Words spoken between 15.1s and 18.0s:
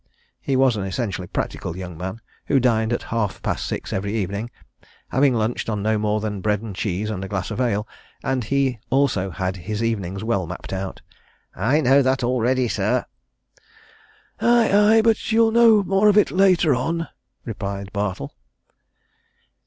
you'll know more of it later on," replied